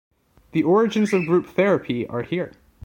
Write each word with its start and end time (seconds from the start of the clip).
The 0.53 0.63
origins 0.63 1.13
of 1.13 1.27
group 1.27 1.45
therapy 1.45 2.07
are 2.07 2.23
here. 2.23 2.53